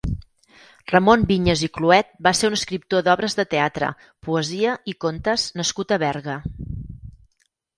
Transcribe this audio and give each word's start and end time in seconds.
Ramon 0.91 1.25
Vinyes 1.31 1.61
i 1.67 1.69
Cluet 1.75 2.09
va 2.27 2.33
ser 2.39 2.49
un 2.51 2.57
escriptor 2.59 3.05
d'obres 3.09 3.37
de 3.41 3.45
teatre, 3.53 3.91
poesia 4.29 4.75
i 4.93 4.97
contes 5.07 5.45
nascut 5.63 5.95
a 5.95 6.01
Berga. 6.07 6.41